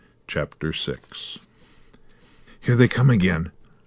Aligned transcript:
CHAPTER 0.25 0.71
VI 0.71 0.95
"Here 2.59 2.75
they 2.75 2.87
come 2.87 3.11
again." 3.11 3.51